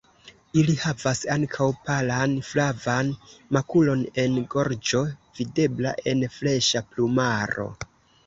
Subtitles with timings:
[0.59, 3.11] Ili havas ankaŭ palan flavan
[3.57, 5.01] makulon en gorĝo
[5.41, 7.67] videbla en freŝa plumaro.